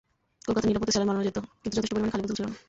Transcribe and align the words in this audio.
কলকাতায় 0.45 0.69
নিরাপদে 0.69 0.91
স্যালাইন 0.91 1.09
বানানো 1.09 1.23
যেত, 1.27 1.37
কিন্তু 1.61 1.75
যথেষ্ট 1.77 1.91
পরিমাণে 1.93 2.11
খালি 2.13 2.21
বোতল 2.23 2.35
ছিল 2.37 2.45
না। 2.51 2.55